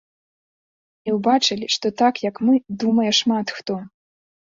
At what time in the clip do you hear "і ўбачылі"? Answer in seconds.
1.09-1.71